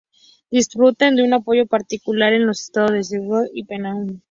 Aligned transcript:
Disfruta 0.49 1.11
de 1.11 1.21
un 1.21 1.31
apoyo 1.31 1.67
particular 1.67 2.33
en 2.33 2.47
los 2.47 2.59
estados 2.59 2.91
de 2.93 3.03
Selangor 3.03 3.47
y 3.53 3.65
Penang. 3.65 4.19